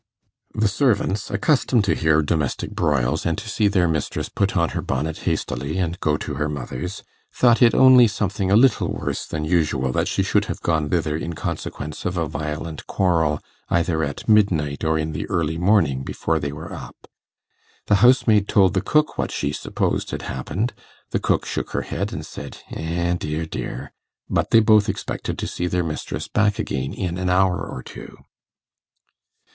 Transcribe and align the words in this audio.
The 0.55 0.67
servants, 0.67 1.29
accustomed 1.29 1.83
to 1.83 1.93
hear 1.93 2.23
domestic 2.23 2.71
broils, 2.71 3.23
and 3.23 3.37
to 3.37 3.47
see 3.47 3.67
their 3.67 3.87
mistress 3.87 4.29
put 4.29 4.57
on 4.57 4.69
her 4.69 4.81
bonnet 4.81 5.17
hastily 5.29 5.77
and 5.77 5.99
go 5.99 6.17
to 6.17 6.33
her 6.33 6.49
mother's, 6.49 7.03
thought 7.31 7.61
it 7.61 7.75
only 7.75 8.07
something 8.07 8.49
a 8.49 8.55
little 8.55 8.87
worse 8.91 9.27
than 9.27 9.45
usual 9.45 9.91
that 9.91 10.07
she 10.07 10.23
should 10.23 10.45
have 10.45 10.59
gone 10.61 10.89
thither 10.89 11.15
in 11.15 11.33
consequence 11.33 12.03
of 12.03 12.17
a 12.17 12.27
violent 12.27 12.87
quarrel, 12.87 13.41
either 13.69 14.03
at 14.03 14.27
midnight, 14.27 14.83
or 14.83 14.97
in 14.97 15.11
the 15.11 15.29
early 15.29 15.59
morning 15.59 16.01
before 16.01 16.39
they 16.39 16.51
were 16.51 16.73
up. 16.73 16.95
The 17.85 17.97
housemaid 18.01 18.47
told 18.47 18.73
the 18.73 18.81
cook 18.81 19.19
what 19.19 19.29
she 19.29 19.53
supposed 19.53 20.09
had 20.09 20.23
happened; 20.23 20.73
the 21.11 21.19
cook 21.19 21.45
shook 21.45 21.73
her 21.73 21.83
head 21.83 22.11
and 22.11 22.25
said, 22.25 22.57
'Eh, 22.71 23.13
dear, 23.19 23.45
dear!' 23.45 23.91
but 24.27 24.49
they 24.49 24.61
both 24.61 24.89
expected 24.89 25.37
to 25.37 25.45
see 25.45 25.67
their 25.67 25.83
mistress 25.83 26.27
back 26.27 26.57
again 26.57 26.91
in 26.91 27.19
an 27.19 27.29
hour 27.29 27.61
or 27.63 27.83
two. 27.83 28.17